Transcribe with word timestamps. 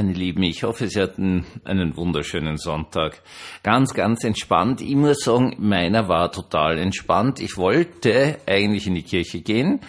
meine 0.00 0.14
Lieben, 0.14 0.42
ich 0.44 0.62
hoffe, 0.62 0.88
Sie 0.88 0.98
hatten 0.98 1.44
einen 1.64 1.94
wunderschönen 1.94 2.56
Sonntag. 2.56 3.20
Ganz, 3.62 3.92
ganz 3.92 4.24
entspannt. 4.24 4.80
Ich 4.80 4.96
muss 4.96 5.18
sagen, 5.20 5.56
meiner 5.58 6.08
war 6.08 6.32
total 6.32 6.78
entspannt. 6.78 7.38
Ich 7.38 7.58
wollte 7.58 8.38
eigentlich 8.46 8.86
in 8.86 8.94
die 8.94 9.02
Kirche 9.02 9.42
gehen 9.42 9.80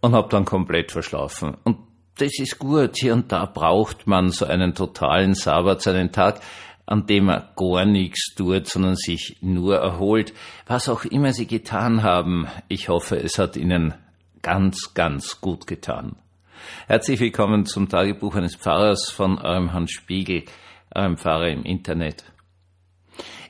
und 0.00 0.14
habe 0.14 0.30
dann 0.30 0.46
komplett 0.46 0.92
verschlafen. 0.92 1.58
Und 1.62 1.76
das 2.16 2.30
ist 2.38 2.58
gut. 2.58 2.92
Hier 2.96 3.12
und 3.12 3.30
da 3.32 3.44
braucht 3.44 4.06
man 4.06 4.30
so 4.30 4.46
einen 4.46 4.74
totalen 4.74 5.34
Sabbat, 5.34 5.82
so 5.82 5.90
einen 5.90 6.10
Tag, 6.10 6.40
an 6.86 7.06
dem 7.06 7.26
man 7.26 7.42
gar 7.54 7.84
nichts 7.84 8.34
tut, 8.34 8.66
sondern 8.66 8.96
sich 8.96 9.36
nur 9.42 9.76
erholt. 9.76 10.32
Was 10.68 10.88
auch 10.88 11.04
immer 11.04 11.34
Sie 11.34 11.46
getan 11.46 12.02
haben, 12.02 12.46
ich 12.68 12.88
hoffe, 12.88 13.18
es 13.18 13.38
hat 13.38 13.58
Ihnen 13.58 13.92
ganz, 14.40 14.94
ganz 14.94 15.42
gut 15.42 15.66
getan. 15.66 16.16
Herzlich 16.86 17.20
willkommen 17.20 17.66
zum 17.66 17.88
Tagebuch 17.88 18.34
eines 18.34 18.56
Pfarrers 18.56 19.10
von 19.10 19.38
eurem 19.38 19.72
Hans 19.72 19.92
Spiegel, 19.92 20.44
eurem 20.94 21.16
Pfarrer 21.16 21.48
im 21.48 21.64
Internet. 21.64 22.24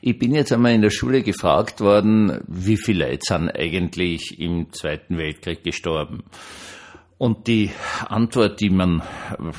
Ich 0.01 0.17
bin 0.17 0.33
jetzt 0.33 0.51
einmal 0.51 0.73
in 0.73 0.81
der 0.81 0.89
Schule 0.89 1.21
gefragt 1.21 1.79
worden, 1.79 2.41
wie 2.47 2.77
viele 2.77 3.07
Leute 3.07 3.21
sind 3.21 3.49
eigentlich 3.49 4.39
im 4.39 4.73
Zweiten 4.73 5.17
Weltkrieg 5.17 5.63
gestorben. 5.63 6.23
Und 7.17 7.45
die 7.45 7.69
Antwort, 8.07 8.59
die 8.61 8.71
man 8.71 9.03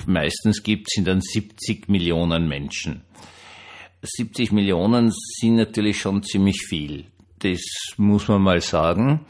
meistens 0.07 0.65
gibt, 0.65 0.91
sind 0.91 1.07
dann 1.07 1.21
70 1.21 1.89
Millionen 1.89 2.49
Menschen. 2.49 3.03
70 4.03 4.51
Millionen 4.51 5.13
sind 5.13 5.55
natürlich 5.55 6.01
schon 6.01 6.25
ziemlich 6.25 6.61
viel. 6.69 7.12
Das 7.43 7.61
muss 7.97 8.29
man 8.29 8.41
mal 8.41 8.61
sagen. 8.61 9.21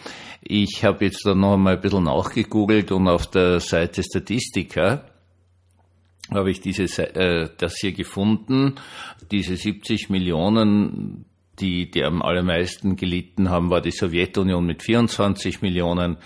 Ich 0.42 0.84
habe 0.84 1.06
jetzt 1.06 1.24
da 1.24 1.34
noch 1.34 1.54
einmal 1.54 1.76
ein 1.76 1.80
bisschen 1.80 2.04
nachgegoogelt 2.04 2.92
und 2.92 3.08
auf 3.08 3.26
der 3.30 3.58
Seite 3.60 4.02
Statistiker 4.02 5.06
habe 6.30 6.50
ich 6.50 6.60
diese, 6.60 6.84
äh, 7.14 7.48
das 7.56 7.76
hier 7.78 7.92
gefunden. 7.92 8.74
Diese 9.30 9.56
70 9.56 10.10
Millionen, 10.10 11.24
die, 11.58 11.90
die 11.90 12.04
am 12.04 12.20
allermeisten 12.20 12.96
gelitten 12.96 13.48
haben, 13.48 13.70
war 13.70 13.80
die 13.80 13.90
Sowjetunion 13.92 14.66
mit 14.66 14.82
24 14.82 15.62
Millionen. 15.62 16.18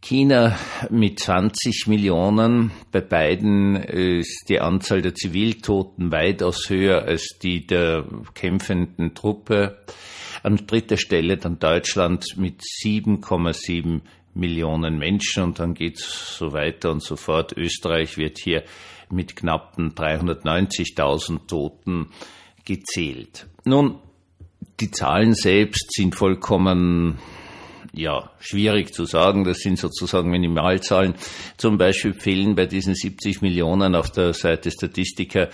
China 0.00 0.56
mit 0.90 1.18
20 1.18 1.88
Millionen. 1.88 2.70
Bei 2.92 3.00
beiden 3.00 3.74
ist 3.76 4.44
die 4.48 4.60
Anzahl 4.60 5.02
der 5.02 5.14
Ziviltoten 5.14 6.12
weitaus 6.12 6.70
höher 6.70 7.02
als 7.02 7.38
die 7.42 7.66
der 7.66 8.04
kämpfenden 8.34 9.14
Truppe. 9.14 9.78
An 10.42 10.66
dritter 10.66 10.96
Stelle 10.96 11.36
dann 11.36 11.58
Deutschland 11.58 12.36
mit 12.36 12.60
7,7 12.62 14.00
Millionen 14.34 14.98
Menschen 14.98 15.42
und 15.42 15.58
dann 15.58 15.74
geht's 15.74 16.36
so 16.38 16.52
weiter 16.52 16.90
und 16.90 17.02
so 17.02 17.16
fort. 17.16 17.52
Österreich 17.56 18.16
wird 18.18 18.38
hier 18.38 18.62
mit 19.10 19.36
knappen 19.36 19.94
390.000 19.94 21.46
Toten 21.46 22.08
gezählt. 22.64 23.46
Nun, 23.64 23.98
die 24.80 24.90
Zahlen 24.90 25.34
selbst 25.34 25.92
sind 25.92 26.14
vollkommen 26.14 27.18
ja, 27.92 28.30
schwierig 28.38 28.94
zu 28.94 29.04
sagen. 29.06 29.44
Das 29.44 29.58
sind 29.58 29.78
sozusagen 29.78 30.30
Minimalzahlen. 30.30 31.14
Zum 31.56 31.78
Beispiel 31.78 32.14
fehlen 32.14 32.54
bei 32.54 32.66
diesen 32.66 32.94
70 32.94 33.42
Millionen 33.42 33.94
auf 33.94 34.10
der 34.10 34.34
Seite 34.34 34.70
Statistiker 34.70 35.48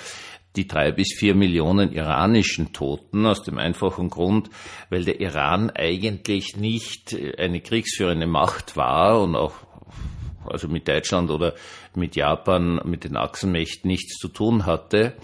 die 0.57 0.69
drei 0.69 0.93
bis 0.93 1.15
vier 1.19 1.35
Millionen 1.35 1.93
iranischen 1.93 2.73
Toten 2.73 3.27
aus 3.27 3.43
dem 3.43 3.59
einfachen 3.59 4.09
Grund, 4.09 4.51
weil 4.89 5.05
der 5.05 5.21
Iran 5.21 5.71
eigentlich 5.71 6.57
nicht 6.57 7.17
eine 7.39 7.61
kriegsführende 7.61 8.27
Macht 8.27 8.77
war 8.77 9.21
und 9.23 9.35
auch 9.35 9.55
also 10.47 10.69
mit 10.69 10.87
Deutschland 10.87 11.31
oder 11.31 11.55
mit 11.95 12.17
Japan, 12.17 12.81
mit 12.85 13.05
den 13.05 13.17
Achsenmächten 13.17 13.91
nichts 13.91 14.19
zu 14.19 14.29
tun 14.29 14.67
hatte. 14.67 15.15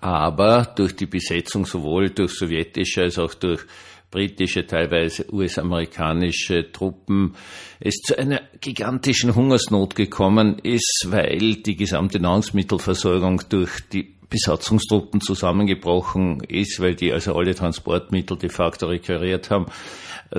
Aber 0.00 0.72
durch 0.76 0.94
die 0.96 1.06
Besetzung 1.06 1.64
sowohl 1.64 2.10
durch 2.10 2.32
sowjetische 2.32 3.02
als 3.02 3.18
auch 3.18 3.34
durch 3.34 3.64
britische, 4.10 4.66
teilweise 4.66 5.32
US-amerikanische 5.32 6.72
Truppen 6.72 7.34
es 7.78 7.96
zu 7.96 8.18
einer 8.18 8.42
gigantischen 8.60 9.34
Hungersnot 9.34 9.94
gekommen 9.94 10.58
ist, 10.58 11.06
weil 11.08 11.56
die 11.56 11.76
gesamte 11.76 12.18
Nahrungsmittelversorgung 12.20 13.42
durch 13.48 13.70
die 13.92 14.14
Besatzungstruppen 14.28 15.20
zusammengebrochen 15.20 16.40
ist, 16.44 16.80
weil 16.80 16.94
die 16.94 17.12
also 17.12 17.34
alle 17.34 17.54
Transportmittel 17.54 18.38
de 18.38 18.48
facto 18.48 18.86
requiriert 18.86 19.50
haben, 19.50 19.66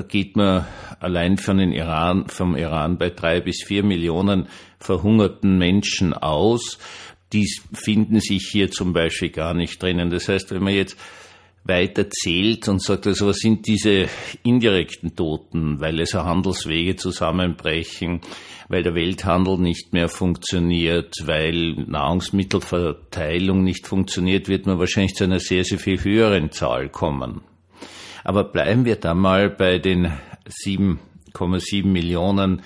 geht 0.08 0.38
man 0.38 0.66
allein 1.00 1.38
von 1.38 1.58
den 1.58 1.74
Iran, 1.74 2.28
vom 2.28 2.56
Iran 2.56 2.98
bei 2.98 3.10
drei 3.10 3.42
bis 3.42 3.64
vier 3.64 3.84
Millionen 3.84 4.48
verhungerten 4.80 5.58
Menschen 5.58 6.14
aus. 6.14 6.78
Die 7.34 7.48
finden 7.74 8.22
sich 8.22 8.48
hier 8.50 8.72
zum 8.72 8.94
Beispiel 8.94 9.30
gar 9.30 9.54
nicht 9.54 9.82
drinnen. 9.84 10.10
Das 10.10 10.30
heißt, 10.30 10.52
wenn 10.52 10.64
man 10.64 10.74
jetzt 10.74 10.98
weiter 11.64 12.10
zählt 12.10 12.68
und 12.68 12.82
sagt, 12.82 13.08
also 13.08 13.28
was 13.28 13.38
sind 13.38 13.68
diese 13.68 14.08
indirekten 14.44 15.16
Toten, 15.16 15.80
weil 15.80 16.00
es 16.00 16.14
Handelswege 16.14 16.96
zusammenbrechen, 16.96 18.22
weil 18.68 18.84
der 18.84 18.96
Welthandel 18.96 19.58
nicht 19.58 19.94
mehr 19.94 20.10
funktioniert, 20.10 21.14
weil 21.26 21.74
Nahrungsmittelverteilung 21.74 23.64
nicht 23.64 23.88
funktioniert, 23.88 24.48
wird 24.48 24.66
man 24.66 24.80
wahrscheinlich 24.80 25.14
zu 25.14 25.26
einer 25.26 25.40
sehr, 25.40 25.64
sehr 25.64 25.78
viel 25.78 26.04
höheren 26.04 26.52
Zahl 26.52 26.90
kommen. 26.90 27.42
Aber 28.24 28.44
bleiben 28.44 28.86
wir 28.86 28.96
da 28.96 29.14
mal 29.14 29.50
bei 29.50 29.80
den 29.80 30.12
7,7 30.48 31.86
Millionen 31.86 32.62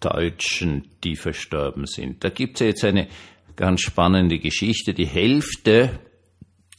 Deutschen, 0.00 0.88
die 1.02 1.16
verstorben 1.16 1.86
sind. 1.86 2.24
Da 2.24 2.28
gibt 2.28 2.56
es 2.56 2.60
ja 2.60 2.66
jetzt 2.66 2.84
eine 2.84 3.08
ganz 3.56 3.80
spannende 3.80 4.38
Geschichte. 4.38 4.92
Die 4.92 5.06
Hälfte 5.06 5.98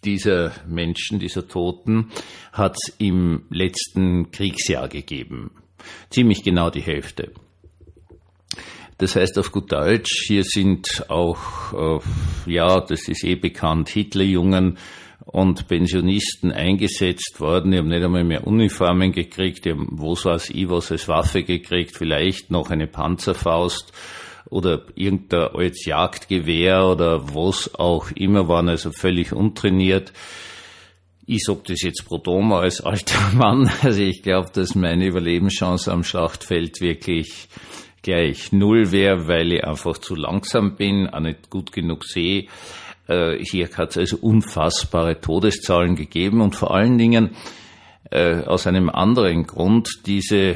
dieser 0.06 0.52
Menschen, 0.68 1.20
dieser 1.20 1.48
Toten, 1.48 2.12
hat 2.54 2.78
es 2.78 2.96
im 2.98 3.46
letzten 3.50 4.32
Kriegsjahr 4.32 4.88
gegeben. 4.88 5.52
Ziemlich 6.10 6.44
genau 6.44 6.70
die 6.70 6.82
Hälfte. 6.82 7.32
Das 8.98 9.16
heißt 9.18 9.38
auf 9.40 9.52
gut 9.52 9.72
Deutsch, 9.72 10.26
hier 10.28 10.44
sind 10.44 11.10
auch, 11.10 11.74
äh, 11.74 12.00
ja, 12.50 12.80
das 12.80 13.10
ist 13.10 13.26
eh 13.26 13.36
bekannt, 13.36 13.90
Hitlerjungen 13.90 14.78
und 15.26 15.68
Pensionisten 15.68 16.52
eingesetzt 16.52 17.42
worden. 17.42 17.72
Die 17.72 17.78
haben 17.78 17.90
nicht 17.90 18.04
einmal 18.04 18.24
mehr 18.24 18.48
Uniformen 18.48 19.12
gekriegt, 19.12 19.66
die 19.66 19.72
haben 19.72 19.90
was 19.92 20.24
weiß 20.24 20.52
ich 20.52 20.70
was 20.70 20.92
als 20.94 21.10
Waffe 21.10 21.44
gekriegt, 21.44 21.98
vielleicht 21.98 22.52
noch 22.52 22.70
eine 22.70 22.88
Panzerfaust 22.88 23.92
oder 24.50 24.84
irgendein 24.96 25.50
altes 25.56 25.86
Jagdgewehr 25.86 26.86
oder 26.86 27.34
was 27.34 27.74
auch 27.76 28.12
immer, 28.12 28.48
waren 28.48 28.70
also 28.70 28.92
völlig 28.92 29.34
untrainiert. 29.34 30.14
Ich 31.26 31.44
sag 31.46 31.64
das 31.64 31.82
jetzt 31.82 32.06
pro 32.06 32.20
Doma 32.20 32.60
als 32.60 32.82
alter 32.82 33.32
Mann. 33.34 33.70
Also 33.82 34.02
ich 34.02 34.22
glaube, 34.22 34.52
dass 34.54 34.76
meine 34.76 35.08
Überlebenschance 35.08 35.92
am 35.92 36.04
Schlachtfeld 36.04 36.82
wirklich 36.82 37.48
gleich 38.04 38.52
null 38.52 38.92
wäre, 38.92 39.28
weil 39.28 39.52
ich 39.52 39.64
einfach 39.64 39.98
zu 39.98 40.14
langsam 40.14 40.76
bin, 40.76 41.10
auch 41.10 41.20
nicht 41.20 41.50
gut 41.50 41.72
genug 41.72 42.06
sehe. 42.06 42.46
Äh, 43.08 43.40
hier 43.44 43.68
hat 43.76 43.92
es 43.92 43.98
also 43.98 44.18
unfassbare 44.18 45.20
Todeszahlen 45.20 45.96
gegeben 45.96 46.42
und 46.42 46.56
vor 46.56 46.74
allen 46.74 47.00
Dingen 47.00 47.32
äh, 48.12 48.44
aus 48.44 48.68
einem 48.68 48.90
anderen 48.90 49.48
Grund 49.48 49.90
diese 50.06 50.56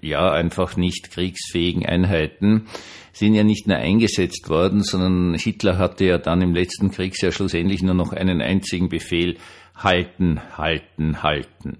ja 0.00 0.30
einfach 0.30 0.76
nicht 0.76 1.10
kriegsfähigen 1.10 1.84
Einheiten 1.86 2.66
sind 3.12 3.34
ja 3.34 3.44
nicht 3.44 3.66
nur 3.66 3.76
eingesetzt 3.76 4.48
worden, 4.48 4.82
sondern 4.82 5.34
Hitler 5.34 5.78
hatte 5.78 6.04
ja 6.04 6.18
dann 6.18 6.42
im 6.42 6.54
letzten 6.54 6.90
Kriegsjahr 6.90 7.32
schlussendlich 7.32 7.82
nur 7.82 7.94
noch 7.94 8.12
einen 8.12 8.40
einzigen 8.40 8.88
Befehl, 8.88 9.36
halten, 9.76 10.40
halten, 10.56 11.22
halten. 11.22 11.78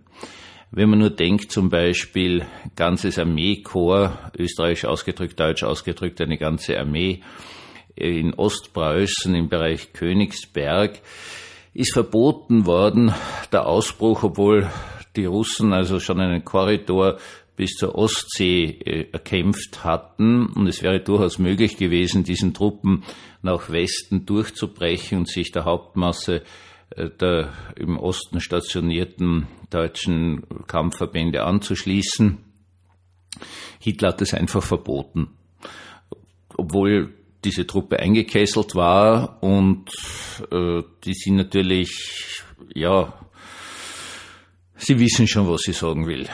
Wenn 0.73 0.91
man 0.91 1.01
nur 1.01 1.11
denkt, 1.11 1.51
zum 1.51 1.69
Beispiel 1.69 2.47
ganzes 2.77 3.19
Armeekorps, 3.19 4.39
österreichisch 4.39 4.85
ausgedrückt, 4.85 5.39
deutsch 5.41 5.65
ausgedrückt, 5.65 6.21
eine 6.21 6.39
ganze 6.39 6.79
Armee 6.79 7.23
in 7.97 8.35
Ostpreußen 8.35 9.35
im 9.35 9.49
Bereich 9.49 9.93
Königsberg, 9.93 11.01
ist 11.75 11.93
verboten 11.93 12.67
worden, 12.67 13.13
der 13.53 13.67
Ausbruch, 13.67 14.23
obwohl 14.23 14.69
die 15.17 15.25
Russen 15.25 15.73
also 15.73 15.99
schon 15.99 16.21
einen 16.21 16.45
Korridor 16.45 17.19
bis 17.57 17.73
zur 17.73 17.95
Ostsee 17.95 18.65
äh, 18.65 19.11
erkämpft 19.13 19.85
hatten. 19.85 20.47
Und 20.47 20.67
es 20.67 20.83
wäre 20.83 21.01
durchaus 21.01 21.39
möglich 21.39 21.77
gewesen, 21.77 22.25
diesen 22.25 22.55
Truppen 22.55 23.05
nach 23.43 23.71
Westen 23.71 24.27
durchzubrechen 24.27 25.19
und 25.19 25.29
sich 25.29 25.53
der 25.53 25.65
Hauptmasse 25.65 26.43
äh, 26.97 27.11
der 27.11 27.53
im 27.77 27.99
Osten 27.99 28.41
stationierten 28.41 29.47
deutschen 29.71 30.43
Kampfverbände 30.67 31.45
anzuschließen. 31.45 32.39
Hitler 33.79 34.09
hat 34.09 34.23
es 34.23 34.35
einfach 34.35 34.63
verboten. 34.63 35.29
Obwohl 36.57 37.15
diese 37.45 37.67
Truppe 37.67 37.99
eingekesselt 37.99 38.75
war 38.75 39.43
und 39.43 39.91
äh, 40.51 40.83
die 41.05 41.15
sind 41.15 41.37
natürlich, 41.37 42.43
ja, 42.75 43.15
sie 44.77 44.99
wissen 44.99 45.27
schon, 45.27 45.49
was 45.49 45.67
ich 45.69 45.77
sagen 45.77 46.07
will. 46.07 46.29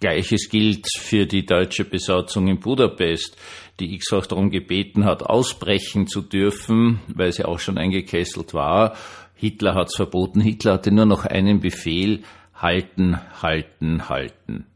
Gleiches 0.00 0.48
gilt 0.50 0.86
für 0.98 1.26
die 1.26 1.46
deutsche 1.46 1.84
Besatzung 1.84 2.48
in 2.48 2.60
Budapest. 2.60 3.36
die 3.80 3.94
X-Fach 3.96 4.26
darum 4.26 4.50
gebeten 4.50 5.04
hat, 5.04 5.24
ausbrechen 5.24 6.06
zu 6.06 6.20
dürfen, 6.20 7.00
weil 7.08 7.32
sie 7.32 7.44
auch 7.44 7.58
schon 7.58 7.76
eingekesselt 7.76 8.54
war. 8.54 8.94
Hitler 9.34 9.74
hat 9.74 9.88
es 9.88 9.96
verboten. 9.96 10.40
Hitler 10.40 10.74
hatte 10.74 10.92
nur 10.92 11.06
noch 11.06 11.24
einen 11.24 11.58
Befehl, 11.58 12.22
halten, 12.54 13.18
halten, 13.42 14.08
halten. 14.08 14.66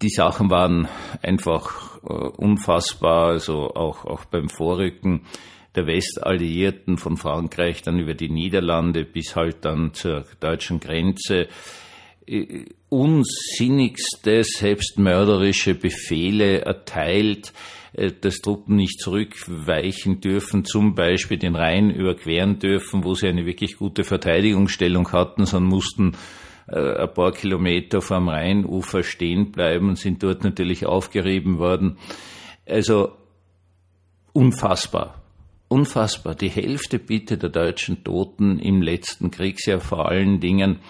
Die 0.00 0.08
Sachen 0.08 0.50
waren 0.50 0.88
einfach 1.20 1.98
äh, 2.04 2.12
unfassbar, 2.12 3.28
also 3.28 3.74
auch, 3.74 4.04
auch 4.04 4.24
beim 4.24 4.48
Vorrücken 4.48 5.22
der 5.74 5.86
Westalliierten 5.86 6.96
von 6.98 7.16
Frankreich 7.16 7.82
dann 7.82 7.98
über 7.98 8.14
die 8.14 8.28
Niederlande 8.28 9.04
bis 9.04 9.36
halt 9.36 9.64
dann 9.64 9.94
zur 9.94 10.24
deutschen 10.40 10.80
Grenze 10.80 11.48
unsinnigste, 12.88 14.44
selbstmörderische 14.44 15.74
Befehle 15.74 16.62
erteilt, 16.62 17.52
äh, 17.92 18.12
dass 18.12 18.36
Truppen 18.36 18.76
nicht 18.76 19.00
zurückweichen 19.00 20.20
dürfen, 20.20 20.64
zum 20.64 20.94
Beispiel 20.94 21.38
den 21.38 21.56
Rhein 21.56 21.90
überqueren 21.90 22.58
dürfen, 22.58 23.04
wo 23.04 23.14
sie 23.14 23.28
eine 23.28 23.46
wirklich 23.46 23.76
gute 23.76 24.04
Verteidigungsstellung 24.04 25.10
hatten, 25.12 25.46
sondern 25.46 25.70
mussten 25.70 26.16
äh, 26.68 27.02
ein 27.02 27.12
paar 27.12 27.32
Kilometer 27.32 28.00
vom 28.00 28.28
Rheinufer 28.28 29.02
stehen 29.02 29.50
bleiben 29.50 29.88
und 29.90 29.98
sind 29.98 30.22
dort 30.22 30.44
natürlich 30.44 30.86
aufgerieben 30.86 31.58
worden. 31.58 31.98
Also 32.66 33.12
unfassbar 34.32 35.22
unfassbar. 35.72 36.34
Die 36.34 36.50
Hälfte 36.50 36.98
bitte 36.98 37.38
der 37.38 37.48
deutschen 37.48 38.04
Toten 38.04 38.58
im 38.58 38.82
letzten 38.82 39.30
Kriegsjahr 39.30 39.80
vor 39.80 40.10
allen 40.10 40.38
Dingen 40.38 40.80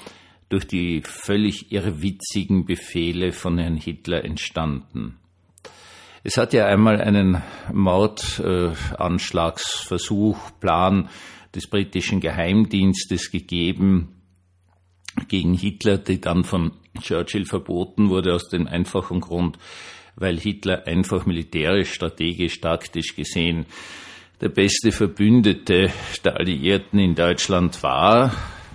durch 0.52 0.66
die 0.66 1.02
völlig 1.02 1.70
irrwitzigen 1.72 2.66
Befehle 2.66 3.32
von 3.32 3.56
Herrn 3.58 3.76
Hitler 3.76 4.25
entstanden. 4.25 5.19
Es 6.25 6.37
hat 6.37 6.52
ja 6.52 6.66
einmal 6.66 7.00
einen 7.00 7.43
Mordanschlagsversuch, 7.72 10.37
äh, 10.37 10.52
Plan 10.60 11.08
des 11.54 11.69
britischen 11.69 12.20
Geheimdienstes 12.20 13.31
gegeben 13.31 14.20
gegen 15.28 15.54
Hitler, 15.54 15.96
die 15.99 16.20
dann 16.20 16.43
von 16.44 16.72
Churchill 17.00 17.46
verboten 17.46 18.10
wurde 18.10 18.34
aus 18.34 18.49
dem 18.49 18.66
einfachen 18.66 19.20
Grund, 19.20 19.58
weil 20.16 20.38
Hitler 20.38 20.87
einfach 20.87 21.25
militärisch, 21.26 21.94
strategisch, 21.94 22.60
taktisch 22.60 23.16
gesehen 23.16 23.66
der 24.43 24.49
beste 24.49 24.93
Verbündete 24.93 25.90
der 26.25 26.37
Alliierten 26.37 26.99
in 26.99 27.14
Deutschland 27.14 27.82
war. 27.84 28.32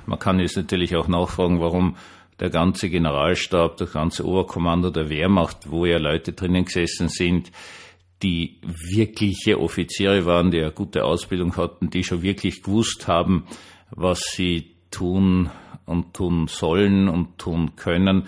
Man 0.08 0.20
kann 0.20 0.40
jetzt 0.40 0.56
natürlich 0.56 0.96
auch 0.96 1.08
nachfragen, 1.08 1.60
warum 1.60 1.98
der 2.40 2.50
ganze 2.50 2.90
Generalstab, 2.90 3.78
das 3.78 3.92
ganze 3.92 4.26
Oberkommando 4.26 4.90
der 4.90 5.10
Wehrmacht, 5.10 5.70
wo 5.70 5.86
ja 5.86 5.98
Leute 5.98 6.32
drinnen 6.34 6.66
gesessen 6.66 7.10
sind, 7.10 7.52
die 8.24 8.60
wirkliche 8.64 9.60
Offiziere 9.60 10.26
waren, 10.26 10.50
die 10.50 10.62
eine 10.62 10.72
gute 10.72 11.04
Ausbildung 11.04 11.56
hatten, 11.58 11.90
die 11.90 12.04
schon 12.04 12.22
wirklich 12.22 12.64
gewusst 12.64 13.08
haben, 13.08 13.46
was 13.92 14.22
sie 14.32 14.76
tun 14.92 15.50
und 15.86 16.14
tun 16.14 16.48
sollen 16.48 17.10
und 17.10 17.38
tun 17.38 17.76
können, 17.76 18.28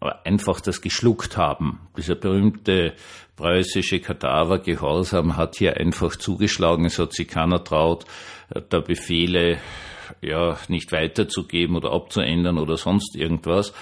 einfach 0.00 0.60
das 0.60 0.80
geschluckt 0.80 1.36
haben. 1.36 1.80
Dieser 1.96 2.14
berühmte 2.14 2.94
preußische 3.36 4.00
Kadavergehorsam 4.00 5.36
hat 5.36 5.56
hier 5.56 5.76
einfach 5.76 6.16
zugeschlagen. 6.16 6.86
Es 6.86 6.98
hat 6.98 7.12
sich 7.12 7.28
keiner 7.28 7.62
traut, 7.62 8.04
da 8.68 8.80
Befehle 8.80 9.58
ja 10.22 10.58
nicht 10.68 10.92
weiterzugeben 10.92 11.76
oder 11.76 11.92
abzuändern 11.92 12.58
oder 12.58 12.76
sonst 12.76 13.14
irgendwas. 13.14 13.72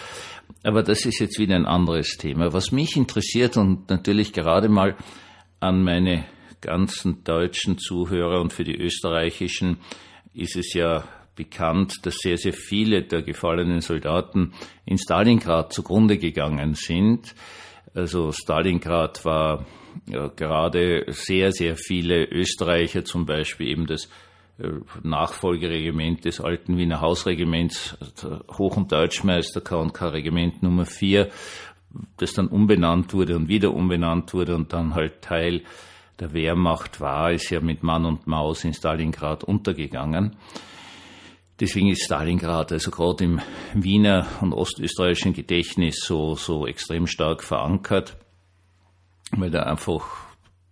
Aber 0.62 0.82
das 0.82 1.04
ist 1.06 1.20
jetzt 1.20 1.38
wieder 1.38 1.56
ein 1.56 1.66
anderes 1.66 2.16
Thema. 2.18 2.52
Was 2.52 2.72
mich 2.72 2.96
interessiert 2.96 3.56
und 3.56 3.88
natürlich 3.88 4.32
gerade 4.32 4.68
mal 4.68 4.96
an 5.60 5.84
meine 5.84 6.24
ganzen 6.60 7.22
deutschen 7.24 7.78
Zuhörer 7.78 8.40
und 8.40 8.52
für 8.52 8.64
die 8.64 8.76
österreichischen 8.76 9.78
ist 10.34 10.56
es 10.56 10.72
ja 10.74 11.04
bekannt, 11.38 12.00
dass 12.02 12.16
sehr, 12.16 12.36
sehr 12.36 12.52
viele 12.52 13.04
der 13.04 13.22
gefallenen 13.22 13.80
Soldaten 13.80 14.52
in 14.84 14.98
Stalingrad 14.98 15.72
zugrunde 15.72 16.18
gegangen 16.18 16.74
sind. 16.74 17.34
Also 17.94 18.32
Stalingrad 18.32 19.24
war 19.24 19.64
ja, 20.06 20.26
gerade 20.28 21.06
sehr, 21.08 21.52
sehr 21.52 21.76
viele 21.76 22.24
Österreicher, 22.24 23.04
zum 23.04 23.24
Beispiel 23.24 23.68
eben 23.68 23.86
das 23.86 24.10
äh, 24.58 24.68
Nachfolgeregiment 25.04 26.24
des 26.24 26.40
alten 26.40 26.76
Wiener 26.76 27.00
Hausregiments, 27.00 27.96
Hoch- 28.58 28.76
und 28.76 28.90
Deutschmeister 28.90 29.60
K&K-Regiment 29.60 30.62
Nummer 30.62 30.86
4, 30.86 31.28
das 32.16 32.32
dann 32.32 32.48
umbenannt 32.48 33.14
wurde 33.14 33.36
und 33.36 33.48
wieder 33.48 33.72
umbenannt 33.72 34.34
wurde 34.34 34.56
und 34.56 34.72
dann 34.72 34.94
halt 34.94 35.22
Teil 35.22 35.62
der 36.18 36.32
Wehrmacht 36.32 37.00
war, 37.00 37.30
ist 37.30 37.50
ja 37.50 37.60
mit 37.60 37.84
Mann 37.84 38.04
und 38.04 38.26
Maus 38.26 38.64
in 38.64 38.74
Stalingrad 38.74 39.44
untergegangen. 39.44 40.36
Deswegen 41.60 41.88
ist 41.88 42.04
Stalingrad 42.04 42.70
also 42.70 42.90
gerade 42.90 43.24
im 43.24 43.40
Wiener 43.74 44.26
und 44.40 44.52
ostösterreichischen 44.52 45.32
Gedächtnis 45.32 46.00
so, 46.04 46.36
so 46.36 46.66
extrem 46.66 47.06
stark 47.08 47.42
verankert, 47.42 48.16
weil 49.32 49.50
da 49.50 49.64
einfach 49.64 50.28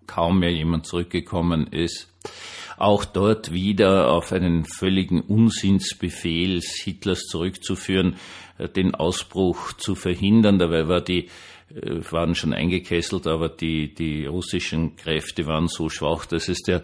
kaum 0.06 0.38
mehr 0.38 0.52
jemand 0.52 0.86
zurückgekommen 0.86 1.66
ist. 1.66 2.08
Auch 2.76 3.04
dort 3.04 3.52
wieder 3.52 4.10
auf 4.10 4.32
einen 4.32 4.64
völligen 4.64 5.22
Unsinnsbefehl 5.22 6.60
Hitlers 6.60 7.22
zurückzuführen, 7.22 8.16
äh, 8.58 8.68
den 8.68 8.94
Ausbruch 8.94 9.72
zu 9.72 9.94
verhindern. 9.94 10.58
Dabei 10.58 10.86
war 10.86 11.00
die, 11.00 11.28
äh, 11.74 12.00
waren 12.10 12.34
schon 12.34 12.52
eingekesselt, 12.52 13.26
aber 13.26 13.48
die, 13.48 13.94
die 13.94 14.26
russischen 14.26 14.94
Kräfte 14.96 15.46
waren 15.46 15.68
so 15.68 15.88
schwach, 15.88 16.26
dass 16.26 16.48
es 16.48 16.58
der 16.58 16.82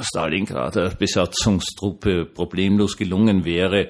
Stalingrader 0.00 0.94
Besatzungstruppe 0.94 2.24
problemlos 2.26 2.96
gelungen 2.96 3.44
wäre, 3.44 3.88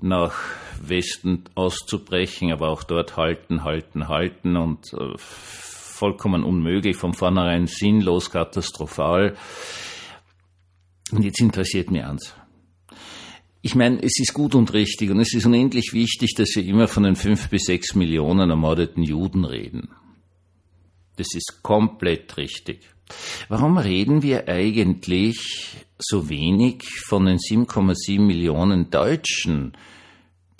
nach 0.00 0.34
Westen 0.80 1.44
auszubrechen, 1.54 2.52
aber 2.52 2.68
auch 2.68 2.82
dort 2.82 3.16
halten, 3.16 3.64
halten, 3.64 4.08
halten 4.08 4.56
und 4.56 4.92
äh, 4.92 5.14
vollkommen 5.16 6.44
unmöglich, 6.44 6.96
von 6.96 7.14
vornherein 7.14 7.66
sinnlos, 7.66 8.30
katastrophal. 8.30 9.36
Und 11.10 11.24
jetzt 11.24 11.40
interessiert 11.40 11.90
mir 11.90 12.08
eins. 12.08 12.34
Ich 13.62 13.74
meine, 13.74 14.02
es 14.02 14.18
ist 14.18 14.34
gut 14.34 14.54
und 14.54 14.74
richtig 14.74 15.10
und 15.10 15.20
es 15.20 15.32
ist 15.32 15.46
unendlich 15.46 15.94
wichtig, 15.94 16.34
dass 16.34 16.50
wir 16.54 16.64
immer 16.64 16.86
von 16.86 17.04
den 17.04 17.16
fünf 17.16 17.48
bis 17.48 17.64
sechs 17.64 17.94
Millionen 17.94 18.50
ermordeten 18.50 19.02
Juden 19.02 19.46
reden. 19.46 19.88
Das 21.16 21.28
ist 21.34 21.62
komplett 21.62 22.36
richtig. 22.36 22.93
Warum 23.48 23.78
reden 23.78 24.22
wir 24.22 24.48
eigentlich 24.48 25.76
so 25.98 26.28
wenig 26.28 26.84
von 27.06 27.26
den 27.26 27.38
7,7 27.38 28.20
Millionen 28.20 28.90
Deutschen, 28.90 29.76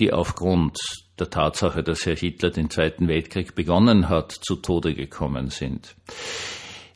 die 0.01 0.13
aufgrund 0.13 0.79
der 1.19 1.31
Tatsache, 1.31 1.83
dass 1.83 2.07
Herr 2.07 2.17
Hitler 2.17 2.51
den 2.51 2.71
Zweiten 2.71 3.09
Weltkrieg 3.09 3.55
begonnen 3.55 4.09
hat, 4.09 4.33
zu 4.33 4.57
Tode 4.57 4.95
gekommen 4.95 5.51
sind? 5.51 5.95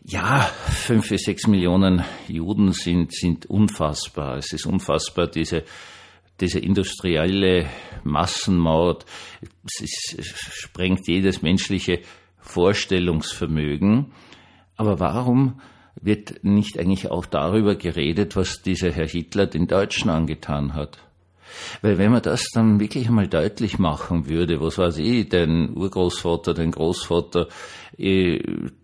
Ja, 0.05 0.41
fünf 0.41 1.11
bis 1.11 1.23
sechs 1.25 1.47
Millionen 1.47 2.03
Juden 2.29 2.73
sind, 2.73 3.13
sind 3.13 3.47
unfassbar. 3.47 4.39
Es 4.39 4.53
ist 4.53 4.67
unfassbar, 4.67 5.27
diese, 5.27 5.65
diese 6.41 6.59
industrielle 6.59 7.69
Massenmord. 8.05 9.05
Es, 9.65 9.83
ist, 9.83 10.17
es 10.19 10.27
sprengt 10.27 11.07
jedes 11.07 11.43
menschliche 11.43 12.01
Vorstellungsvermögen. 12.39 14.13
Aber 14.79 15.01
warum 15.01 15.61
wird 16.01 16.45
nicht 16.45 16.79
eigentlich 16.79 17.11
auch 17.11 17.27
darüber 17.27 17.75
geredet, 17.75 18.37
was 18.37 18.63
dieser 18.63 18.91
Herr 18.93 19.09
Hitler 19.09 19.47
den 19.47 19.67
Deutschen 19.67 20.09
angetan 20.09 20.75
hat? 20.75 20.99
Weil 21.83 21.99
wenn 21.99 22.13
man 22.13 22.23
das 22.23 22.45
dann 22.53 22.79
wirklich 22.79 23.09
einmal 23.09 23.27
deutlich 23.27 23.79
machen 23.79 24.29
würde, 24.29 24.61
was 24.61 24.79
weiß 24.79 24.99
ich, 24.99 25.29
den 25.29 25.77
Urgroßvater, 25.77 26.55
den 26.55 26.71
Großvater, 26.71 27.49
eh, 27.97 28.39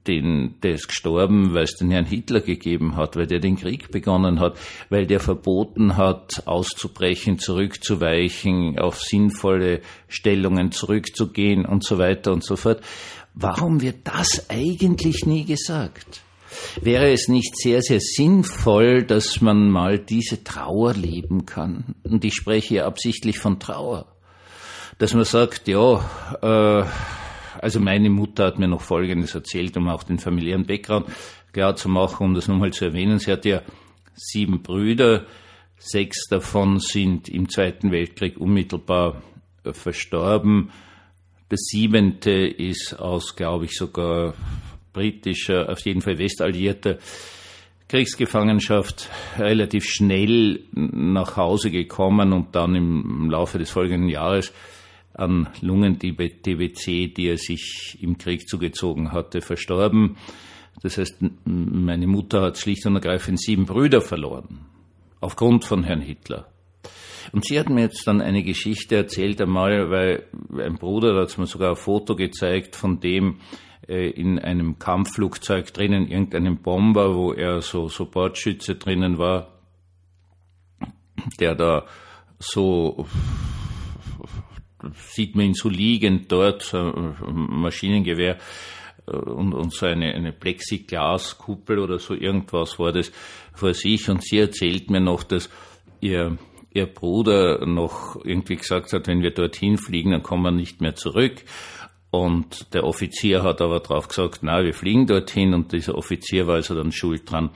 den, 0.07 0.57
der 0.63 0.73
ist 0.73 0.89
gestorben, 0.89 1.55
weil 1.55 1.65
es 1.65 1.77
den 1.77 1.91
Herrn 1.91 2.07
Hitler 2.07 2.41
gegeben 2.41 2.97
hat, 2.97 3.17
weil 3.17 3.27
der 3.27 3.39
den 3.39 3.57
Krieg 3.57 3.91
begonnen 3.91 4.41
hat, 4.41 4.59
weil 4.89 5.07
der 5.07 5.21
verboten 5.21 5.97
hat, 5.97 6.43
auszubrechen, 6.47 7.39
zurückzuweichen, 7.39 8.79
auf 8.79 9.01
sinnvolle 9.01 9.81
Stellungen 10.09 10.73
zurückzugehen 10.73 11.65
und 11.67 11.85
so 11.85 11.99
weiter 11.99 12.33
und 12.33 12.45
so 12.45 12.57
fort. 12.57 12.81
Warum 13.35 13.81
wird 13.81 14.07
das 14.07 14.49
eigentlich 14.49 15.27
nie 15.27 15.45
gesagt? 15.45 16.23
Wäre 16.81 17.13
es 17.13 17.27
nicht 17.29 17.57
sehr, 17.57 17.83
sehr 17.83 17.99
sinnvoll, 18.01 19.03
dass 19.03 19.41
man 19.41 19.71
mal 19.71 19.99
diese 19.99 20.45
Trauer 20.45 20.95
leben 20.95 21.45
kann? 21.47 21.97
Und 22.05 22.25
ich 22.25 22.35
spreche 22.35 22.69
hier 22.69 22.87
absichtlich 22.87 23.39
von 23.41 23.59
Trauer. 23.59 24.07
Dass 24.99 25.15
man 25.15 25.25
sagt, 25.25 25.67
ja, 25.67 25.99
äh, 26.43 26.85
also 27.61 27.81
meine 27.81 28.09
Mutter 28.09 28.47
hat 28.47 28.59
mir 28.61 28.69
noch 28.69 28.83
Folgendes 28.83 29.35
erzählt, 29.35 29.77
um 29.77 29.89
auch 29.89 30.05
den 30.05 30.19
familiären 30.21 30.67
Background 30.67 31.07
klar 31.53 31.75
zu 31.75 31.89
machen, 31.89 32.25
um 32.27 32.35
das 32.35 32.47
nochmal 32.47 32.73
zu 32.73 32.85
erwähnen. 32.85 33.19
Sie 33.19 33.33
hat 33.33 33.45
ja 33.45 33.63
sieben 34.15 34.63
Brüder, 34.63 35.27
sechs 35.77 36.29
davon 36.29 36.79
sind 36.79 37.29
im 37.29 37.49
Zweiten 37.49 37.91
Weltkrieg 37.91 38.39
unmittelbar 38.39 39.23
verstorben. 39.73 40.71
Der 41.55 41.59
siebente 41.59 42.33
ist 42.33 42.99
aus, 42.99 43.37
glaube 43.37 43.67
ich, 43.67 43.77
sogar 43.77 44.35
britischer, 44.93 45.69
auf 45.69 45.79
jeden 45.87 46.01
Fall 46.01 46.19
westalliierter 46.19 46.99
Kriegsgefangenschaft 47.87 49.09
relativ 49.39 49.85
schnell 49.85 50.65
nach 50.73 51.37
Hause 51.37 51.71
gekommen 51.71 52.33
und 52.33 52.57
dann 52.57 52.75
im 52.75 53.31
Laufe 53.31 53.59
des 53.59 53.71
folgenden 53.71 54.09
Jahres 54.09 54.53
an 55.13 55.49
Lungen-TBC, 55.61 57.15
die 57.15 57.29
er 57.29 57.39
sich 57.39 57.99
im 58.01 58.19
Krieg 58.19 58.49
zugezogen 58.49 59.13
hatte, 59.13 59.41
verstorben. 59.41 60.17
Das 60.83 60.99
heißt, 60.99 61.19
meine 61.45 62.09
Mutter 62.09 62.43
hat 62.43 62.59
schlicht 62.59 62.85
und 62.85 62.97
ergreifend 62.97 63.41
sieben 63.41 63.67
Brüder 63.67 64.01
verloren, 64.01 64.67
aufgrund 65.21 65.65
von 65.65 65.85
Herrn 65.85 66.01
Hitler. 66.01 66.49
Und 67.33 67.45
sie 67.45 67.59
hat 67.59 67.69
mir 67.69 67.83
jetzt 67.83 68.07
dann 68.07 68.21
eine 68.21 68.43
Geschichte 68.43 68.97
erzählt 68.97 69.41
einmal, 69.41 69.91
weil 69.91 70.27
ein 70.59 70.77
Bruder, 70.77 71.21
hat 71.21 71.37
mir 71.39 71.47
sogar 71.47 71.71
ein 71.71 71.77
Foto 71.77 72.17
gezeigt 72.17 72.77
von 72.77 73.01
dem, 73.01 73.41
äh, 73.89 74.11
in 74.11 74.39
einem 74.39 74.79
Kampfflugzeug 74.79 75.73
drinnen, 75.73 76.09
irgendeinem 76.09 76.59
Bomber, 76.59 77.15
wo 77.15 77.33
er 77.33 77.61
so, 77.63 77.89
Bordschütze 77.89 78.77
drinnen 78.77 79.19
war, 79.19 79.61
der 81.39 81.55
da 81.55 81.87
so 82.39 83.07
sieht 84.93 85.35
man 85.35 85.47
ihn 85.47 85.55
so 85.55 85.69
liegend 85.69 86.31
dort, 86.31 86.63
so 86.63 86.79
ein 86.79 87.15
Maschinengewehr 87.35 88.39
äh, 89.07 89.11
und, 89.13 89.55
und 89.55 89.73
so 89.73 89.87
eine, 89.87 90.15
eine 90.15 90.33
Plexiglaskuppel 90.33 91.79
oder 91.79 91.99
so 91.99 92.15
irgendwas 92.15 92.79
war 92.79 92.93
das 92.93 93.13
vor 93.55 93.75
sich. 93.75 94.09
Und 94.09 94.23
sie 94.23 94.39
erzählt 94.39 94.91
mir 94.91 95.01
noch, 95.01 95.23
dass 95.23 95.51
ihr, 96.01 96.39
ihr 96.75 96.87
Bruder 96.87 97.65
noch 97.65 98.23
irgendwie 98.25 98.57
gesagt 98.57 98.93
hat, 98.93 99.07
wenn 99.07 99.23
wir 99.23 99.31
dorthin 99.31 99.79
fliegen, 99.79 100.11
dann 100.11 100.23
kommen 100.23 100.43
wir 100.43 100.51
nicht 100.51 100.81
mehr 100.81 100.95
zurück. 100.95 101.45
Und 102.11 102.75
der 102.75 102.85
Offizier 102.85 103.43
hat 103.43 103.61
aber 103.61 103.81
drauf 103.81 104.09
gesagt, 104.09 104.41
na, 104.43 104.63
wir 104.63 104.75
fliegen 104.75 105.07
dorthin. 105.07 105.55
Und 105.55 105.73
dieser 105.73 105.97
Offizier 105.97 106.47
war 106.47 106.57
also 106.57 106.75
dann 106.75 106.93
schuld 106.93 107.31
dran, 107.31 107.51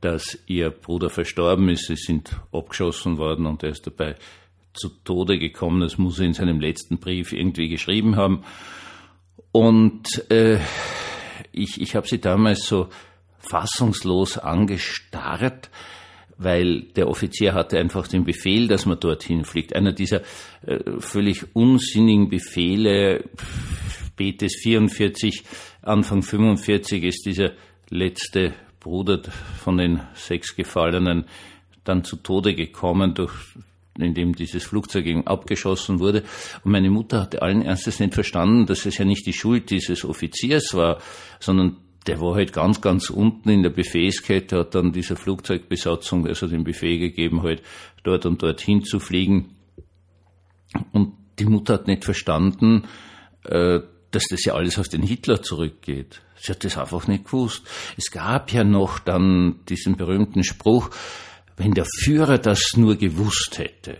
dass 0.00 0.38
ihr 0.46 0.70
Bruder 0.70 1.10
verstorben 1.10 1.68
ist. 1.68 1.86
Sie 1.86 1.96
sind 1.96 2.36
abgeschossen 2.52 3.18
worden 3.18 3.46
und 3.46 3.62
er 3.62 3.70
ist 3.70 3.86
dabei 3.86 4.14
zu 4.74 4.90
Tode 5.02 5.38
gekommen. 5.38 5.80
Das 5.80 5.98
muss 5.98 6.18
er 6.20 6.26
in 6.26 6.34
seinem 6.34 6.60
letzten 6.60 6.98
Brief 6.98 7.32
irgendwie 7.32 7.68
geschrieben 7.68 8.16
haben. 8.16 8.44
Und 9.50 10.30
äh, 10.30 10.58
ich, 11.52 11.80
ich 11.80 11.96
habe 11.96 12.06
sie 12.06 12.20
damals 12.20 12.66
so 12.66 12.88
fassungslos 13.38 14.38
angestarrt, 14.38 15.70
weil 16.38 16.82
der 16.94 17.08
Offizier 17.08 17.52
hatte 17.52 17.78
einfach 17.78 18.06
den 18.06 18.24
Befehl, 18.24 18.68
dass 18.68 18.86
man 18.86 18.98
dorthin 18.98 19.44
fliegt. 19.44 19.74
Einer 19.74 19.92
dieser 19.92 20.22
äh, 20.62 20.78
völlig 21.00 21.54
unsinnigen 21.54 22.28
Befehle, 22.28 23.24
spätes 24.06 24.56
44, 24.62 25.42
Anfang 25.82 26.22
45 26.22 27.02
ist 27.04 27.26
dieser 27.26 27.52
letzte 27.90 28.54
Bruder 28.80 29.20
von 29.58 29.78
den 29.78 30.00
sechs 30.14 30.54
Gefallenen 30.54 31.24
dann 31.84 32.04
zu 32.04 32.16
Tode 32.16 32.54
gekommen 32.54 33.14
durch 33.14 33.32
in 33.98 34.14
dem 34.14 34.34
dieses 34.34 34.64
Flugzeug 34.64 35.06
abgeschossen 35.24 35.98
wurde. 35.98 36.22
Und 36.62 36.70
meine 36.70 36.88
Mutter 36.88 37.22
hatte 37.22 37.42
allen 37.42 37.62
Ernstes 37.62 37.98
nicht 37.98 38.14
verstanden, 38.14 38.66
dass 38.66 38.86
es 38.86 38.96
ja 38.96 39.04
nicht 39.04 39.26
die 39.26 39.32
Schuld 39.32 39.70
dieses 39.70 40.04
Offiziers 40.04 40.74
war, 40.74 41.00
sondern 41.40 41.78
der 42.08 42.20
war 42.20 42.34
halt 42.34 42.54
ganz, 42.54 42.80
ganz 42.80 43.10
unten 43.10 43.50
in 43.50 43.62
der 43.62 43.70
Befehlskette, 43.70 44.58
hat 44.58 44.74
dann 44.74 44.92
dieser 44.92 45.14
Flugzeugbesatzung 45.14 46.26
also 46.26 46.48
den 46.48 46.64
Befehl 46.64 46.98
gegeben, 46.98 47.42
halt 47.42 47.62
dort 48.02 48.24
und 48.24 48.42
dorthin 48.42 48.82
zu 48.82 48.98
fliegen. 48.98 49.56
Und 50.92 51.12
die 51.38 51.44
Mutter 51.44 51.74
hat 51.74 51.86
nicht 51.86 52.04
verstanden, 52.04 52.84
äh, 53.44 53.80
dass 54.10 54.24
das 54.30 54.44
ja 54.44 54.54
alles 54.54 54.78
auf 54.78 54.88
den 54.88 55.02
Hitler 55.02 55.42
zurückgeht. 55.42 56.22
Sie 56.36 56.50
hat 56.50 56.64
das 56.64 56.78
einfach 56.78 57.06
nicht 57.08 57.26
gewusst. 57.26 57.62
Es 57.98 58.10
gab 58.10 58.52
ja 58.52 58.64
noch 58.64 58.98
dann 58.98 59.60
diesen 59.68 59.96
berühmten 59.96 60.44
Spruch, 60.44 60.90
wenn 61.56 61.72
der 61.72 61.84
Führer 61.84 62.38
das 62.38 62.70
nur 62.76 62.96
gewusst 62.96 63.58
hätte. 63.58 63.98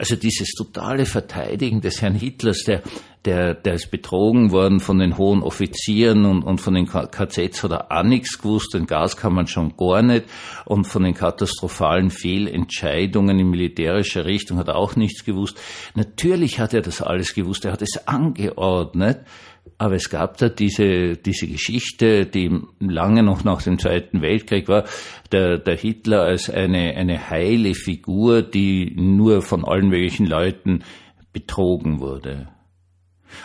Also 0.00 0.16
dieses 0.16 0.54
totale 0.54 1.04
Verteidigen 1.04 1.82
des 1.82 2.00
Herrn 2.00 2.14
Hitlers, 2.14 2.64
der, 2.66 2.80
der, 3.26 3.52
der 3.52 3.74
ist 3.74 3.90
betrogen 3.90 4.50
worden 4.50 4.80
von 4.80 4.98
den 4.98 5.18
hohen 5.18 5.42
Offizieren 5.42 6.24
und, 6.24 6.42
und 6.42 6.58
von 6.58 6.72
den 6.72 6.86
KZs 6.86 7.62
hat 7.62 7.70
er 7.70 7.92
auch 7.92 8.02
nichts 8.02 8.38
gewusst, 8.38 8.72
den 8.72 8.86
Gas 8.86 9.18
kann 9.18 9.34
man 9.34 9.46
schon 9.46 9.76
gar 9.76 10.00
nicht 10.00 10.24
und 10.64 10.86
von 10.86 11.02
den 11.02 11.12
katastrophalen 11.12 12.08
Fehlentscheidungen 12.08 13.38
in 13.38 13.50
militärischer 13.50 14.24
Richtung 14.24 14.56
hat 14.56 14.68
er 14.68 14.76
auch 14.76 14.96
nichts 14.96 15.22
gewusst. 15.22 15.60
Natürlich 15.94 16.60
hat 16.60 16.72
er 16.72 16.80
das 16.80 17.02
alles 17.02 17.34
gewusst, 17.34 17.66
er 17.66 17.72
hat 17.72 17.82
es 17.82 18.08
angeordnet, 18.08 19.26
aber 19.80 19.94
es 19.94 20.10
gab 20.10 20.36
da 20.36 20.50
diese, 20.50 21.16
diese 21.16 21.46
Geschichte, 21.46 22.26
die 22.26 22.50
lange 22.80 23.22
noch 23.22 23.44
nach 23.44 23.62
dem 23.62 23.78
Zweiten 23.78 24.20
Weltkrieg 24.20 24.68
war, 24.68 24.84
der, 25.32 25.56
der 25.56 25.74
Hitler 25.74 26.20
als 26.20 26.50
eine, 26.50 26.96
eine 26.96 27.30
heile 27.30 27.72
Figur, 27.72 28.42
die 28.42 28.94
nur 28.94 29.40
von 29.40 29.64
allen 29.64 29.88
möglichen 29.88 30.26
Leuten 30.26 30.84
betrogen 31.32 31.98
wurde. 31.98 32.48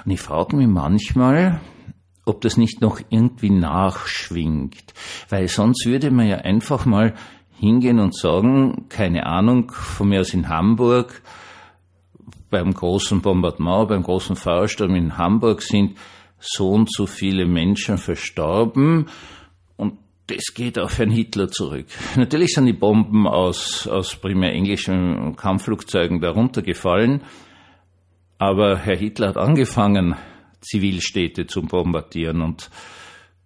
Und 0.04 0.12
ich 0.12 0.20
frage 0.20 0.58
mich 0.58 0.68
manchmal, 0.68 1.62
ob 2.26 2.42
das 2.42 2.58
nicht 2.58 2.82
noch 2.82 3.00
irgendwie 3.10 3.52
nachschwingt, 3.52 4.94
weil 5.30 5.48
sonst 5.48 5.86
würde 5.86 6.12
man 6.12 6.28
ja 6.28 6.40
einfach 6.40 6.86
mal 6.86 7.14
hingehen 7.58 8.00
und 8.00 8.14
sagen, 8.14 8.90
keine 8.90 9.26
Ahnung, 9.26 9.72
von 9.72 10.10
mir 10.10 10.20
aus 10.20 10.34
in 10.34 10.50
Hamburg, 10.50 11.22
beim 12.50 12.74
großen 12.74 13.22
Bombardement, 13.22 13.88
beim 13.88 14.04
großen 14.04 14.36
Feuersturm 14.36 14.96
in 14.96 15.18
Hamburg 15.18 15.62
sind 15.62 15.96
so 16.40 16.70
und 16.70 16.92
so 16.92 17.06
viele 17.06 17.46
Menschen 17.46 17.98
verstorben 17.98 19.08
und 19.78 19.98
das 20.28 20.54
geht 20.54 20.80
auf 20.80 20.98
Herrn 20.98 21.12
Hitler 21.12 21.50
zurück. 21.50 21.86
Natürlich 22.16 22.54
sind 22.54 22.66
die 22.66 22.74
Bomben 22.74 23.28
aus, 23.28 23.88
aus 23.88 24.16
primär 24.16 24.54
englischen 24.54 25.36
Kampfflugzeugen 25.36 26.20
darunter 26.20 26.62
gefallen, 26.62 27.22
aber 28.38 28.78
Herr 28.78 28.98
Hitler 28.98 29.30
hat 29.30 29.38
angefangen, 29.38 30.16
Zivilstädte 30.62 31.46
zu 31.46 31.62
bombardieren 31.62 32.42
und 32.42 32.70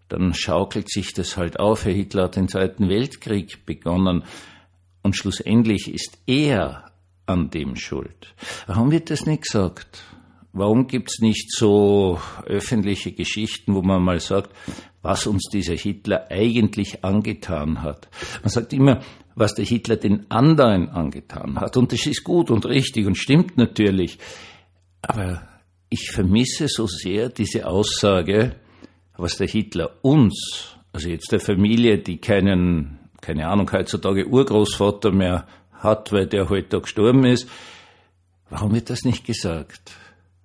dann 0.07 0.33
schaukelt 0.33 0.89
sich 0.89 1.13
das 1.13 1.37
halt 1.37 1.59
auf. 1.59 1.85
Herr 1.85 1.93
Hitler 1.93 2.23
hat 2.23 2.35
den 2.35 2.47
Zweiten 2.47 2.89
Weltkrieg 2.89 3.65
begonnen 3.65 4.23
und 5.03 5.15
schlussendlich 5.15 5.93
ist 5.93 6.17
er 6.25 6.91
an 7.25 7.49
dem 7.51 7.75
schuld. 7.75 8.33
Warum 8.67 8.91
wird 8.91 9.11
das 9.11 9.25
nicht 9.25 9.43
gesagt? 9.43 10.03
Warum 10.59 10.87
gibt 10.87 11.09
es 11.09 11.19
nicht 11.19 11.53
so 11.53 12.19
öffentliche 12.45 13.13
Geschichten, 13.13 13.75
wo 13.75 13.81
man 13.81 14.03
mal 14.03 14.19
sagt, 14.19 14.53
was 15.01 15.25
uns 15.25 15.47
dieser 15.49 15.75
Hitler 15.75 16.27
eigentlich 16.29 17.05
angetan 17.05 17.81
hat? 17.81 18.09
Man 18.41 18.49
sagt 18.49 18.73
immer, 18.73 18.99
was 19.35 19.55
der 19.55 19.63
Hitler 19.63 19.95
den 19.95 20.29
anderen 20.29 20.89
angetan 20.89 21.61
hat. 21.61 21.77
Und 21.77 21.93
das 21.93 22.05
ist 22.05 22.25
gut 22.25 22.51
und 22.51 22.65
richtig 22.65 23.07
und 23.07 23.17
stimmt 23.17 23.57
natürlich. 23.57 24.19
Aber 25.01 25.47
ich 25.87 26.11
vermisse 26.11 26.67
so 26.67 26.87
sehr 26.87 27.29
diese 27.29 27.65
Aussage, 27.65 28.57
was 29.15 29.37
der 29.37 29.47
Hitler 29.47 29.91
uns, 30.01 30.75
also 30.91 31.07
jetzt 31.07 31.31
der 31.31 31.39
Familie, 31.39 31.99
die 31.99 32.17
keinen, 32.17 32.99
keine 33.21 33.47
Ahnung, 33.47 33.71
heutzutage 33.71 34.27
Urgroßvater 34.27 35.13
mehr 35.13 35.47
hat, 35.71 36.11
weil 36.11 36.27
der 36.27 36.49
heute 36.49 36.81
gestorben 36.81 37.23
ist, 37.23 37.47
warum 38.49 38.73
wird 38.73 38.89
das 38.89 39.05
nicht 39.05 39.25
gesagt? 39.25 39.93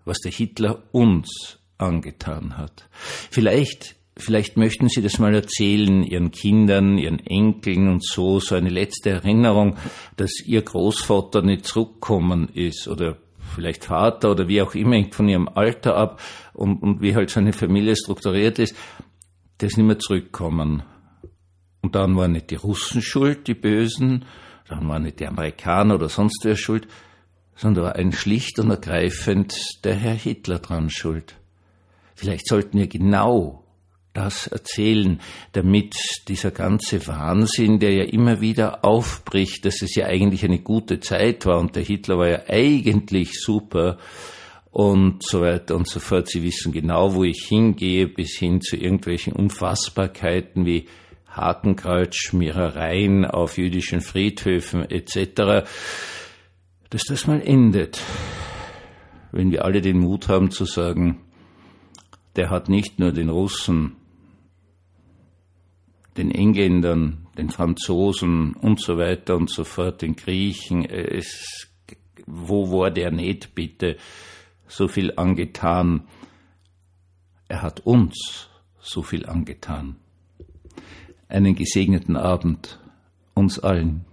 Was 0.05 0.19
der 0.19 0.33
Hitler 0.33 0.83
uns 0.93 1.59
angetan 1.79 2.57
hat. 2.57 2.89
Vielleicht, 3.31 3.97
vielleicht 4.17 4.57
möchten 4.57 4.89
Sie 4.89 5.03
das 5.03 5.19
mal 5.19 5.35
erzählen, 5.35 6.03
Ihren 6.03 6.31
Kindern, 6.31 6.99
Ihren 6.99 7.19
Enkeln 7.21 7.89
und 7.89 8.05
so, 8.05 8.41
so 8.41 8.55
eine 8.55 8.71
letzte 8.71 9.11
Erinnerung, 9.11 9.77
dass 10.17 10.33
Ihr 10.45 10.63
Großvater 10.63 11.43
nicht 11.43 11.67
zurückkommen 11.67 12.49
ist 12.49 12.89
oder 12.89 13.19
vielleicht 13.55 13.85
Vater 13.85 14.31
oder 14.31 14.49
wie 14.49 14.63
auch 14.63 14.75
immer, 14.75 14.97
hängt 14.97 15.15
von 15.15 15.29
Ihrem 15.29 15.49
Alter 15.49 15.97
ab 15.97 16.21
und, 16.53 16.83
und 16.83 17.01
wie 17.01 17.15
halt 17.15 17.31
so 17.31 17.41
eine 17.41 17.53
Familie 17.53 17.97
strukturiert 17.97 18.59
ist, 18.59 18.77
der 19.61 19.69
ist 19.69 19.77
nicht 19.77 19.87
mehr 19.87 19.99
zurückkommen. 19.99 20.83
Und 21.83 21.95
dann 21.95 22.17
waren 22.17 22.33
nicht 22.33 22.51
die 22.51 22.57
Russen 22.57 23.03
schuld, 23.03 23.47
die 23.47 23.55
Bösen, 23.55 24.25
dann 24.69 24.89
waren 24.89 25.03
nicht 25.03 25.21
die 25.21 25.27
Amerikaner 25.27 25.97
oder 25.97 26.09
sonst 26.09 26.41
wer 26.45 26.57
schuld, 26.57 26.89
sondern 27.57 27.85
war 27.85 27.97
ein 27.97 28.13
schlicht 28.13 28.59
und 28.59 28.71
ergreifend 28.71 29.55
der 29.85 29.95
Herr 29.95 30.15
Hitler 30.15 30.59
dran 30.59 30.91
schuld. 30.91 31.37
Vielleicht 32.15 32.49
sollten 32.49 32.79
wir 32.79 32.87
genau 32.87 33.65
das 34.13 34.47
erzählen, 34.47 35.21
damit 35.53 35.95
dieser 36.29 36.53
ganze 36.53 37.07
Wahnsinn, 37.09 37.81
der 37.81 37.93
ja 37.93 38.05
immer 38.05 38.41
wieder 38.41 38.85
aufbricht, 38.85 39.65
dass 39.65 39.83
es 39.83 39.97
ja 39.97 40.07
eigentlich 40.07 40.45
eine 40.45 40.61
gute 40.61 41.01
Zeit 41.01 41.45
war 41.47 41.59
und 41.59 41.75
der 41.75 41.83
Hitler 41.83 42.19
war 42.19 42.29
ja 42.29 42.43
eigentlich 42.49 43.41
super 43.41 43.99
und 44.71 45.25
so 45.25 45.41
weiter 45.41 45.75
und 45.75 45.89
so 45.89 45.99
fort. 45.99 46.29
Sie 46.29 46.45
wissen 46.45 46.73
genau, 46.73 47.15
wo 47.15 47.25
ich 47.25 47.47
hingehe, 47.49 48.07
bis 48.07 48.37
hin 48.37 48.61
zu 48.61 48.77
irgendwelchen 48.77 49.33
Unfassbarkeiten 49.33 50.65
wie 50.65 50.87
Hakenkreuzschmierereien 51.29 53.25
auf 53.25 53.59
jüdischen 53.59 54.01
Friedhöfen 54.01 54.89
etc 54.89 55.67
dass 56.95 57.03
das 57.09 57.27
mal 57.27 57.41
endet, 57.41 58.01
wenn 59.33 59.51
wir 59.51 59.65
alle 59.65 59.81
den 59.81 59.99
Mut 59.99 60.29
haben 60.29 60.53
zu 60.53 60.65
sagen, 60.65 61.19
der 62.37 62.51
hat 62.51 62.69
nicht 62.69 63.01
nur 63.01 63.11
den 63.11 63.31
Russen 63.31 63.97
den 66.17 66.31
Engländern, 66.31 67.27
den 67.37 67.51
Franzosen 67.51 68.53
und 68.53 68.81
so 68.81 68.97
weiter 68.97 69.35
und 69.35 69.51
so 69.51 69.65
fort, 69.65 70.03
den 70.03 70.15
Griechen. 70.15 70.85
Es, 70.85 71.69
wo 72.29 72.71
war 72.71 72.93
der 72.93 73.11
nicht 73.11 73.57
bitte 73.57 73.97
so 74.69 74.87
viel 74.87 75.15
angetan? 75.17 76.07
Er 77.49 77.63
hat 77.63 77.81
uns 77.81 78.49
so 78.81 79.03
viel 79.03 79.27
angetan. 79.27 79.97
Einen 81.27 81.57
gesegneten 81.57 82.17
Abend 82.17 82.79
uns 83.35 83.59
allen. 83.59 84.05